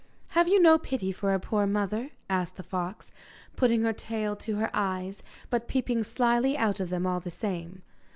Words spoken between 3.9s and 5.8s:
tail to her eyes, but